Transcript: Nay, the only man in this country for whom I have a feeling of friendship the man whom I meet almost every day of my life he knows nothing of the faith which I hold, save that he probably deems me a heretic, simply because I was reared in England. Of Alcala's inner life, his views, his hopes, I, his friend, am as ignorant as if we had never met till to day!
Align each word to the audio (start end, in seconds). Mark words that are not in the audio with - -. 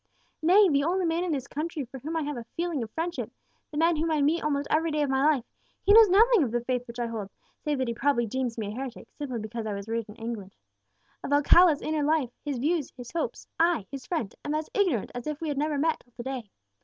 Nay, 0.41 0.67
the 0.67 0.83
only 0.83 1.05
man 1.05 1.23
in 1.23 1.31
this 1.31 1.45
country 1.45 1.85
for 1.85 1.99
whom 1.99 2.15
I 2.15 2.23
have 2.23 2.35
a 2.35 2.43
feeling 2.57 2.81
of 2.81 2.89
friendship 2.89 3.31
the 3.69 3.77
man 3.77 3.97
whom 3.97 4.09
I 4.09 4.19
meet 4.19 4.43
almost 4.43 4.67
every 4.71 4.89
day 4.89 5.03
of 5.03 5.11
my 5.11 5.23
life 5.23 5.43
he 5.83 5.93
knows 5.93 6.09
nothing 6.09 6.41
of 6.41 6.49
the 6.51 6.65
faith 6.65 6.87
which 6.87 6.97
I 6.97 7.05
hold, 7.05 7.29
save 7.63 7.77
that 7.77 7.87
he 7.87 7.93
probably 7.93 8.25
deems 8.25 8.57
me 8.57 8.69
a 8.69 8.71
heretic, 8.71 9.09
simply 9.11 9.37
because 9.39 9.67
I 9.67 9.75
was 9.75 9.87
reared 9.87 10.09
in 10.09 10.15
England. 10.15 10.55
Of 11.23 11.31
Alcala's 11.31 11.83
inner 11.83 12.01
life, 12.01 12.31
his 12.43 12.57
views, 12.57 12.89
his 12.97 13.11
hopes, 13.11 13.45
I, 13.59 13.85
his 13.91 14.07
friend, 14.07 14.33
am 14.43 14.55
as 14.55 14.71
ignorant 14.73 15.11
as 15.13 15.27
if 15.27 15.39
we 15.39 15.49
had 15.49 15.57
never 15.59 15.77
met 15.77 15.99
till 15.99 16.13
to 16.13 16.23
day! 16.23 16.49